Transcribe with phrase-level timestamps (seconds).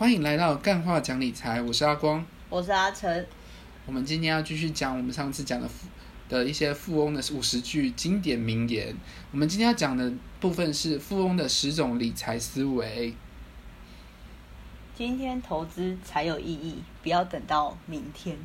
[0.00, 2.24] 欢迎来到干话讲理财，我是阿光。
[2.48, 3.26] 我是阿成，
[3.84, 5.86] 我们今天要继续讲我们上次讲的富
[6.26, 8.96] 的一些富翁的五十句经典名言。
[9.30, 10.10] 我们今天要讲的
[10.40, 13.14] 部分是富翁的十种理财思维。
[14.96, 18.38] 今天投资才有意义，不要等到明天，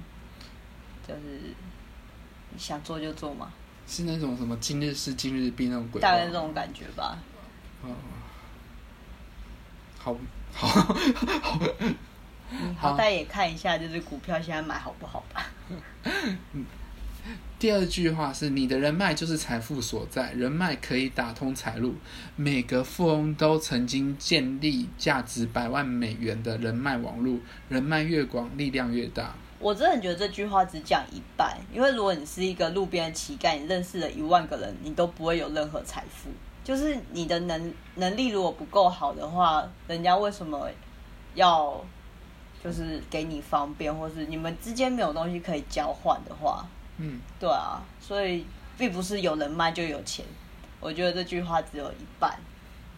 [1.08, 1.22] 就是
[2.50, 3.54] 你想做就做嘛，
[3.88, 7.18] 是那种什么今日事今日毕那种鬼大概这种感觉吧。
[7.82, 7.96] 哦，
[9.98, 10.14] 好
[10.56, 11.60] 好好，
[12.50, 15.46] 你好歹也看一下，就是股票现在买好不好吧？
[17.60, 21.96] 第二句话是：你的人脉就是财富所在，人脉可以打通财路。
[22.36, 29.36] 每个富翁都曾经建立价值百万美元的人脉网络，人脉越广，力量越大。
[29.60, 36.30] 我真的觉得这句话只讲一半，因为如果你是一个路边的乞丐，你认识了一万个人，你都不会有任何财富。
[36.66, 40.68] 就是你的能能力如果不够好的话，人家为什么
[41.36, 41.80] 要
[42.64, 46.66] 就是给你方便，或是你们之间没有东西可以交换的话，
[46.98, 48.44] 嗯，对啊，所以
[48.78, 50.26] 并不是有人脉就有钱。
[50.80, 52.36] 我觉得这句话只有一半。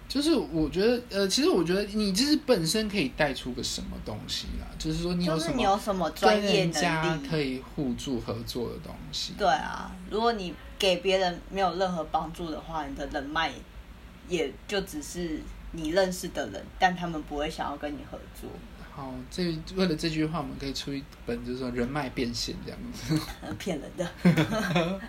[0.10, 9.34] 就是我觉得，呃，其实我觉得你就是本身可以带出个什么东西啦，就是说你有就是你什么有什么专业能力，可以互助合作的东西。
[9.38, 13.52] 对啊，如果你给别人没有任何帮助的话，你的人脉
[14.28, 18.50] 也就只是你认识的人，但他们不会想要跟你合作，
[18.92, 23.20] 好，这为了这句话，我们可以出一本，就是说人脉变现这样子。
[23.42, 25.02] 呃 骗人的。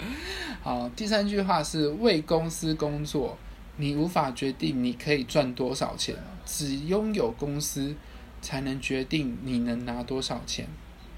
[0.62, 3.36] 好，第三句话是为公司工作，
[3.76, 6.14] 你无法决定你可以赚多少钱，
[6.46, 7.94] 只拥有公司
[8.40, 10.68] 才能决定你能拿多少钱，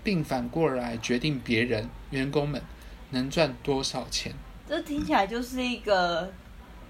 [0.03, 2.63] 并反过来决定别人员工们
[3.11, 4.35] 能赚多少钱。
[4.69, 6.33] 这听起来就是一个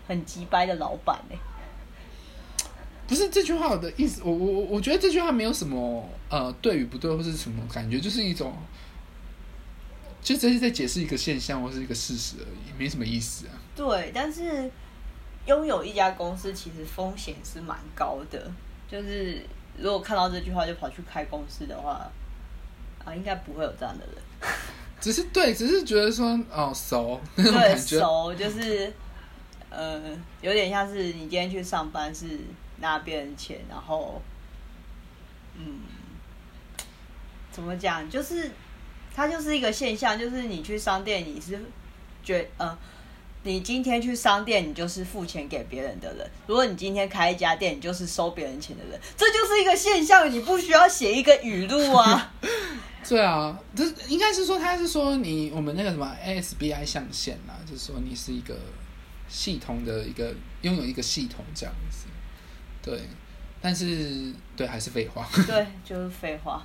[0.06, 1.36] 很鸡掰的老板哎、
[3.08, 8.54] 不是这句话的意思，我我我我觉得这句话没有什么呃对与不对或是什么感觉，就是一种，
[10.22, 13.52] 就这是在解释一个现象或是一个事实而已，没什么意思啊。
[13.74, 14.70] 对，但是
[15.46, 18.52] 拥有一家公司其实风险是蛮高的，
[18.86, 19.42] 就是
[19.78, 22.10] 如果看到这句话就跑去开公司的话，
[23.04, 24.16] 啊，应该不会有这样的人。
[25.00, 28.92] 只是对，只是觉得说哦熟 那种对，感觉，熟就是，
[29.70, 30.00] 呃，
[30.42, 32.26] 有点像是你今天去上班是
[32.80, 34.20] 拿别人钱，然后，
[35.56, 35.80] 嗯，
[37.50, 38.08] 怎么讲？
[38.10, 38.50] 就是
[39.14, 41.58] 它就是一个现象，就是你去商店，你是
[42.22, 42.76] 觉呃，
[43.42, 52.32] 你今天去商店，你就是付钱给别人的人；如果你今天开一家店，你就是收别人钱的人，这就是一个现象，你不需要写一个语录啊。
[53.08, 58.56] 对啊，这应该是说他是说你我们那个什么 ASBI 象限啦，就是说你是一个
[59.28, 62.06] 系统的一个拥有一个系统这样子，
[62.82, 63.00] 对，
[63.60, 65.26] 但是对还是废话。
[65.46, 66.62] 对，就是废话。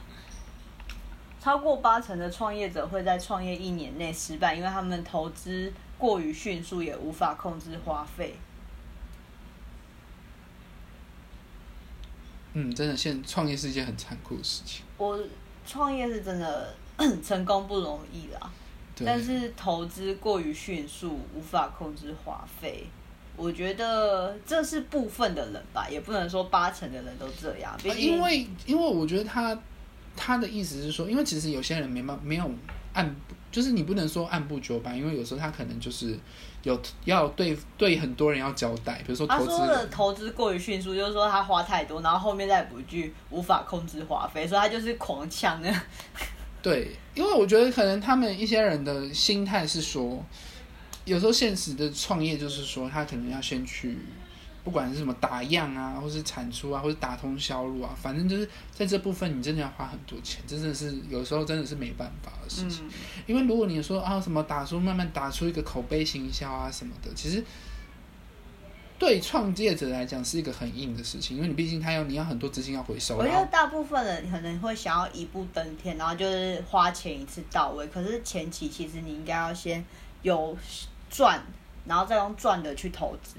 [1.42, 8.36] 超过八成的创业者会在创业一年内失败，因为他们投资过于迅速，也无法控制花费。
[12.54, 14.84] 嗯，真的，现创业是一件很残酷的事情。
[14.98, 15.20] 我
[15.68, 16.74] 创业是真的
[17.24, 18.52] 成功不容易啦，
[19.06, 22.88] 但是投资过于迅速，无法控制花费。
[23.38, 27.78] 我觉得这是部分的人吧，也不能说八成的人都这样。
[27.84, 29.58] 因为因为我觉得他
[30.16, 32.50] 他的意思是说，因为其实有些人没办没有
[32.96, 33.16] 按，
[33.52, 36.18] 就是你不能说按部就班，因为有时候他可能就是
[36.64, 45.72] 有要对对很多人要交代，比如说他投资说的人，投资过于迅速，就是说他花太多，然后后面再补一句无法控制花费，所以他就是狂抢的。
[46.64, 50.26] 对，因为我觉得可能他们一些人的心态是说，
[51.04, 53.98] 有时候现实的创业就是说，他可能要先去。
[54.66, 62.86] 不管是什么打样啊，或是产出啊，或是打通销路啊，反正就是在这部分，你真的要花很多钱，真的是有时候真的是没办法的事情。
[62.88, 62.92] 嗯，
[63.28, 67.44] 因为如果你说啊什么打出慢慢打出一个口碑行销啊什么的，其实
[68.98, 77.86] 对创业者来讲是一个很硬的事情，因为你毕竟他要你要很多资金要回收，我觉得大部分人可能会想要一步登天，然后就是花钱一次到位。
[77.88, 79.86] 可是前期其实你应该要先
[80.22, 80.58] 有
[81.10, 81.40] 赚，
[81.86, 83.36] 然后再用赚的去投资，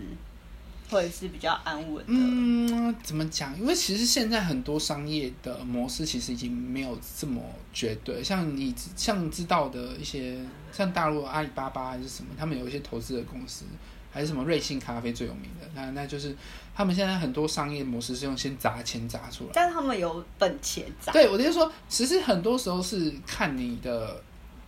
[0.90, 2.12] 会是比较安稳的。
[2.12, 3.58] 嗯怎么讲？
[3.58, 7.40] 因为其实现在很多商业的模式其实已经没有这么
[7.72, 10.38] 绝对，像你像知道的一些
[10.72, 13.64] 像大陆阿里巴巴还是什么，他们有一些投资的公司。
[14.08, 16.34] 还是什么瑞幸咖啡最有名的，那那就是
[16.74, 24.22] 他们现在很多商业模式是用先砸钱砸出来，但他们有本钱砸，对，我就是说，其实很多时候是看你的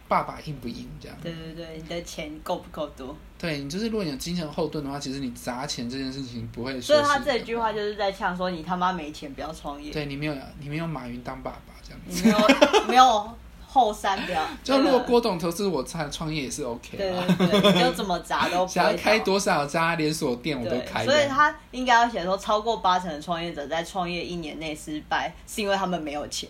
[0.09, 1.17] 爸爸硬不硬这样。
[1.23, 3.15] 对对对，你的钱够不够多？
[3.39, 6.81] 对你就是，如果你有精神后盾的话，其实你砸钱这件事情不会。
[6.81, 9.93] 所以他这句话就是在呛说你他妈没钱不要创业。
[9.93, 12.23] 对你没有你没有马云当爸爸这样子。
[12.23, 13.31] 你没有没有
[13.67, 14.45] 后山不要。
[14.65, 21.05] 就如果郭董投资我创创业也是 OK 对对对，你就怎么砸都不 想要开多少家连锁店我都，开。
[21.05, 26.49] 所以他应该要写说，超过八成的创业者在创业一年内失败，是因为他们没有钱。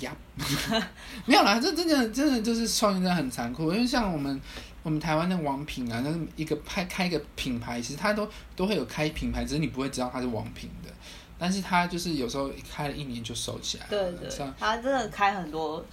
[0.00, 0.14] 呀，
[1.26, 4.40] 没有啦，这真的真的就是创业真的很残酷，因为像我们
[4.82, 10.90] 我们台湾的王品啊，那一个开开一个品牌，其实它都都会有开品牌，只是你不会知道他是王品的，
[11.38, 13.90] 但是他就是有时候开了一年就收起来了。
[13.90, 15.84] 对对像，他真的开很多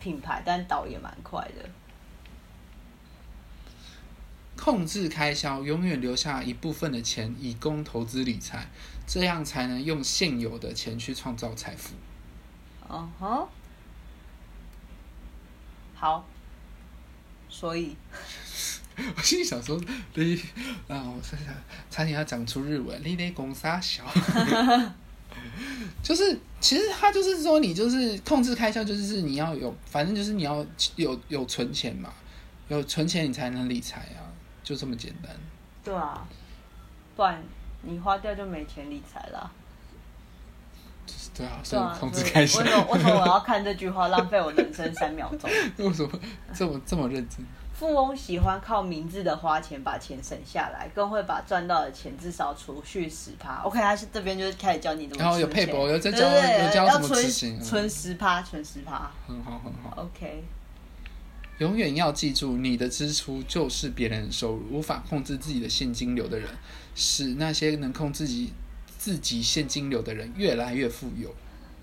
[0.00, 1.68] 品牌，但倒也蛮快的。
[4.56, 8.66] 控制开销，永远留下一部分的钱以供投资理财，
[9.06, 11.94] 这样才能用现有的钱去创造财富。
[12.88, 13.48] 嗯哼，
[15.94, 16.24] 好，
[17.48, 17.96] 所以
[19.16, 19.80] 我心里想说，
[20.14, 20.36] 你
[20.86, 21.48] 啊，我差点
[21.90, 24.04] 差点要讲出日文，你得攻杀小。
[26.02, 30.64] 就是，其实他就是说，你就是控制开销，就是你要有，反正就是你要
[30.96, 32.12] 有有存钱嘛，
[32.68, 34.30] 有存钱你才能理财啊，
[34.62, 35.34] 就这么简单。
[35.82, 36.26] 对啊，
[37.16, 37.42] 不然
[37.82, 39.50] 你花掉就没钱理财啦。
[41.36, 42.66] 对啊，所以控制开销为。
[42.66, 45.50] 什么为什么我要看这句话，浪费我人生三秒钟？
[45.84, 46.10] 为什么
[46.54, 47.44] 这么这么认真？
[47.74, 53.62] 富翁喜欢靠明智的花钱把钱省下来，更会把赚到的钱至少储蓄十趴。
[53.64, 59.10] OK，他是这边就是开始教你怎么然后有配博有在教有教怎么执行嗯存十趴，存十趴。
[59.26, 60.04] 很好很好。
[60.04, 60.44] OK，
[61.58, 64.62] 永远要记住，你的支出就是别人的收入。
[64.70, 66.48] 无法控制自己的现金流的人，
[66.94, 68.52] 使那些能控制自己
[69.04, 71.28] 自己现金流的人越来越富有。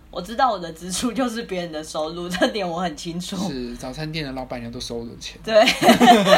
[0.09, 3.37] 我知道我的支出就是别人的收入，这点我很清楚。
[3.47, 5.63] 是早餐店的老板娘都收了钱，对，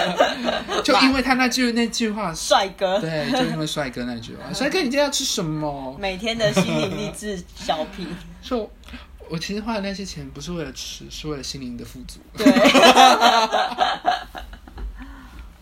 [0.84, 4.52] 就因为他那句那句话，帅哥，对，就因为帅哥那句话。
[4.54, 5.96] 帅哥，你今天要吃什么？
[5.98, 8.06] 每天的心灵励志小品。
[8.44, 8.70] 说，
[9.30, 12.20] 我其实花的那些钱不是为了吃，是为了心灵的富足。
[12.36, 12.46] 对，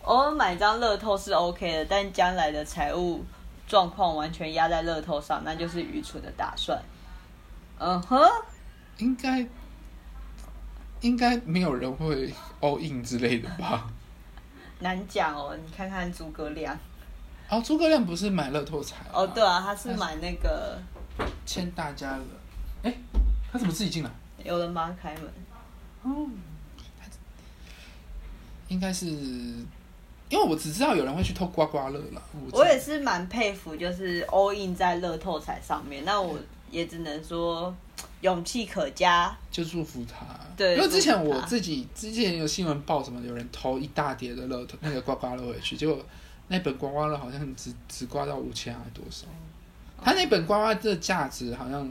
[0.02, 3.24] 偶尔买张乐透是 OK 的，但将来的财务
[3.72, 6.78] 状况完全压在乐透上，那就是愚蠢的打算。
[7.78, 8.20] 嗯哼，
[8.98, 9.48] 应该
[11.00, 12.30] 应该没有人会
[12.60, 13.90] all in 之类的吧？
[14.80, 15.56] 难讲哦。
[15.56, 16.78] 你看看诸葛亮，
[17.48, 20.78] 哦，诸葛亮不是买乐透彩、哦，对啊，他是买那个，
[21.46, 22.24] 欠大家的。
[22.82, 22.94] 哎、
[23.50, 24.10] 他怎么自己进来？
[24.44, 25.24] 有人帮他开门。
[26.02, 26.28] 哦，
[28.68, 29.64] 应该是，
[30.32, 32.22] 因为我只知道有人会去偷刮刮乐了。
[32.50, 36.06] 我我也是蛮佩服，就是 all in 在乐透彩上面。
[36.06, 36.38] 那我
[36.70, 37.72] 也只能说
[38.22, 39.36] 勇气可嘉。
[39.50, 40.24] 就祝福他。
[40.56, 46.02] 对因为之前我自己之前有新闻报什么，有人偷一大叠的乐透那个刮刮乐回去，结果
[46.48, 49.26] 那本刮刮乐好像只只刮到五千还多少。
[50.02, 51.86] 他那本刮刮乐价值好像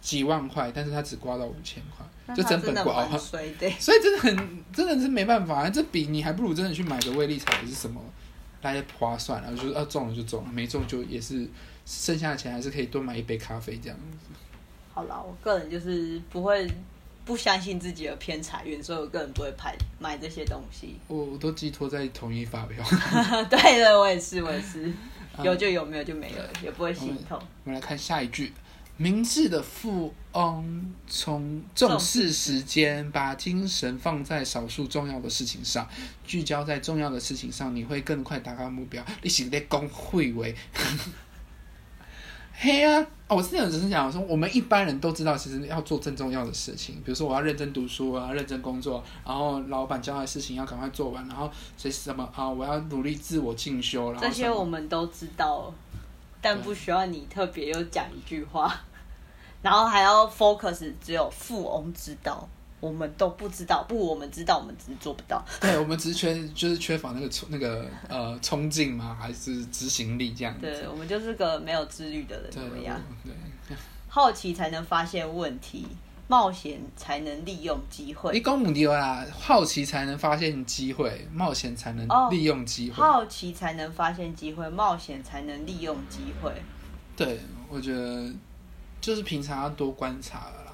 [0.00, 3.70] 几万块，但是他只刮到五千块，就真本刮蛮衰的。
[3.78, 8.00] 所以真的很，真的是没办法，这比你还不如真的去买个威力彩还是什么
[8.62, 9.50] 来的划算啊！
[9.50, 11.48] 就是啊中了就中了，没中就也是
[11.84, 14.28] 剩下的钱还是可以多买一杯咖啡这样子。
[14.92, 16.68] 好啦，我个人就是不会
[17.24, 20.96] 不相信自己的偏财运，所以我个人不会拍买这些东西。
[21.06, 22.82] 我 我都寄托在统一发票。
[23.50, 24.90] 对的，我也是，我也是，
[25.36, 27.38] 啊有就有，没有就没有，也不会心痛。
[27.64, 28.52] 我们来看下一句：
[28.98, 35.86] 明智的富翁从重视时间，把精神放在少数重要的事情上，
[36.24, 39.04] 聚焦在重要的事情上，你会更快达到目标。
[39.20, 40.54] 你是在讲会为？
[42.58, 55.70] 嘿呀、哦，我之前有只是讲说，我们一般人都知道，其实要做正重要的事情，比如说我要认真读书，我要认真工作，然后老板交代的事情要赶快做完，然后谁什么啊，我要努力自我进修，然后这些我们都知道，
[56.46, 58.72] 但不需要你特别又讲一句话，
[59.62, 62.48] 然后还要 focus，只有富翁知道，
[62.78, 63.84] 我们都不知道。
[63.88, 65.44] 不，我们知道，我们只是做不到。
[65.60, 69.16] 对，我们只是缺就是缺乏那个冲那个呃冲劲吗？
[69.20, 70.60] 还是执行力这样子？
[70.60, 72.96] 对，我们就是个没有自律的人，怎么样？
[73.24, 73.76] 对，
[74.08, 75.84] 好奇才能发现问题，
[76.28, 78.40] 冒险才能利用机一会。
[78.40, 82.96] 公母丢啦，好奇才能发现机会，冒险才能哦利用机会。
[82.96, 86.52] 好奇才能发现机会，冒险才能利用机会。
[87.16, 88.30] 对，我觉得
[89.00, 90.72] 就是平常要多观察啦。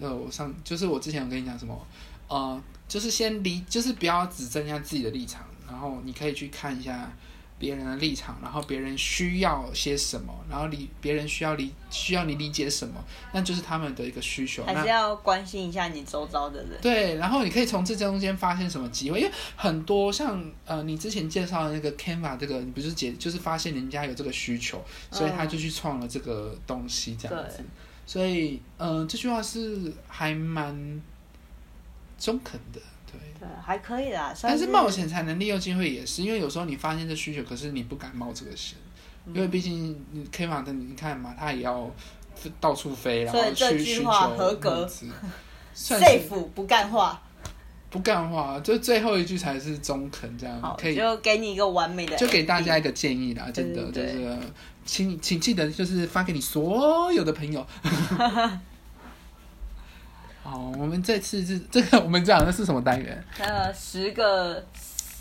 [0.00, 1.86] 呃，我上就是我之前有跟你讲什么，
[2.28, 7.10] 呃，就是先离，就是不要只增加自己的立场，然后你可以去看一下
[7.58, 14.64] 别人的立场，然后别人需要些什么，然后理别人需要理需要你理解什么，那就是他们的一个需求。
[14.64, 16.80] 还是要关心一下你周遭的人。
[16.80, 27.56] 对，然后你可以从这中间发现什么机会，因为很多像呃你之前介绍的那个 Canva 这个，你不是解就是发现人家有这个需求，所以他就去创了这个东西这样子。
[27.58, 27.64] 对
[28.06, 31.02] 所以嗯、呃这句话是还蛮
[32.18, 33.20] 中肯的，对。
[33.40, 34.34] 对，还可以啦。
[34.34, 38.76] 算但是冒险才能利用机会也是，因为有时候你发现这需求，可是你不敢冒这个险，
[39.26, 39.34] 嗯。
[39.34, 41.88] 因为毕竟你 Canva 的你看嘛，他也要
[42.60, 44.90] 到处飞，然所后以这句去寻求话合格。
[45.76, 47.22] safe 不干话，
[47.88, 50.96] 不干话，就最后一句才是中肯，这样，可以。
[50.96, 54.36] 就给你一个完美的就给大家一个建议啦，真的就是，
[54.84, 57.64] 请请记得就是发给你所有的朋友。
[60.48, 63.22] 好，我们这次是这个 我们讲的是什么单元？
[63.38, 64.66] 呃十个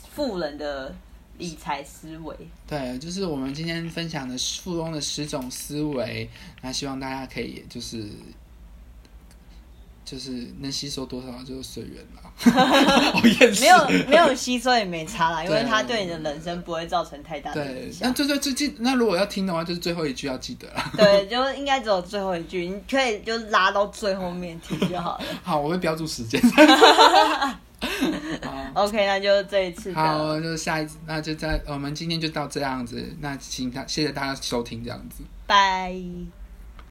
[0.10, 0.96] 富人的
[1.38, 2.34] 理财思维。
[2.65, 6.29] 对，就是我们今天分享的富翁的十种思维，
[6.62, 8.10] 那希望大家可以就是
[10.10, 12.32] 就是能吸收多少就随缘啦。
[13.12, 18.08] 好厌世没有没有吸收也没差啦，因为它对你的人生不会造成太大的对影，响。
[18.08, 20.90] 那最最最记，那如果要听的话，就是最后一句要记得啦。
[20.96, 25.26] 对，就应该只有最后一句，你可以就拉到最后面听就好了。
[25.44, 26.42] 好，我会标注时间。
[28.76, 33.04] OK，那就这一次的，好，就下一次，那就在我们今天就到这样子。
[33.20, 35.24] 那请大，谢谢大家收听这样子。
[35.48, 35.94] 拜。